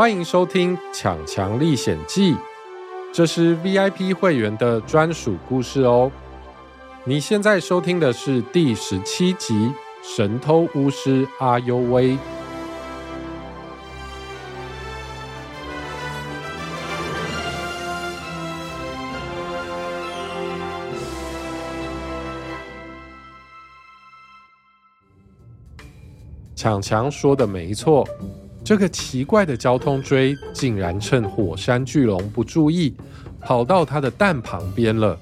[0.00, 2.32] 欢迎收听《强强历险记》，
[3.12, 6.10] 这是 VIP 会员的专属故事哦。
[7.04, 9.54] 你现在收听的是第十七集
[10.02, 12.12] 《神偷巫师阿尤威》。
[26.56, 28.08] 强强说的没错。
[28.70, 32.94] 这个奇怪的交通锥竟然趁火山巨龙不注意，
[33.40, 35.18] 跑到它的蛋旁边了。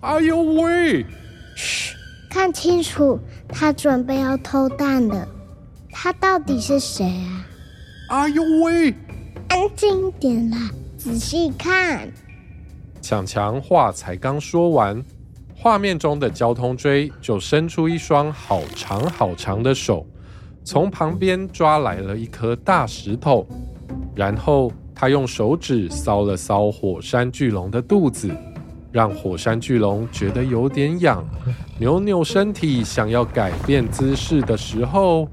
[0.00, 1.04] 哎呦喂！
[1.54, 1.94] 嘘，
[2.30, 5.28] 看清楚，他准备要偷蛋了。
[5.90, 7.46] 他到底是谁啊？
[8.08, 8.94] 哎呦喂！
[9.50, 12.10] 安静一点啦，仔细看。
[13.02, 15.04] 强强话才刚说完，
[15.54, 20.06] 画面中的交通锥就伸出一双好长好长的手。
[20.62, 23.46] 从旁边抓来了一颗大石头，
[24.14, 28.30] 然后他用手指搔了搔火山巨龙的肚子，
[28.92, 31.24] 让火山巨龙觉得有点痒，
[31.78, 35.28] 扭扭身体想要改变姿势的时候，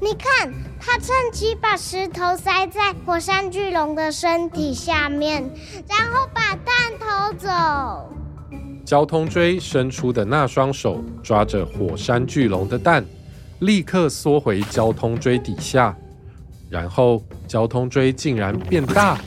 [0.00, 5.42] 你看，他趁机把石头塞在火山巨龙的身体下面，
[5.88, 7.48] 然后把蛋偷走。
[8.84, 13.04] 交通锥伸出的那双手抓着火山巨龙的蛋。
[13.62, 15.96] 立刻缩回交通锥底下，
[16.68, 19.20] 然后交通锥竟然变大，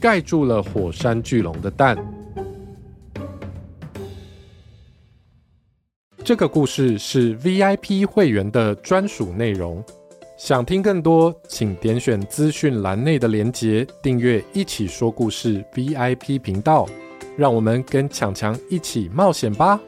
[0.00, 1.96] 盖住了火山巨龙的蛋。
[6.24, 9.82] 这个故事是 VIP 会员的专属内容。
[10.36, 16.88] 想听更多，请点选资讯栏内的连结，订阅“一起说故事 ”VIP 频道。
[17.36, 19.78] 让我们跟强强一起冒险吧！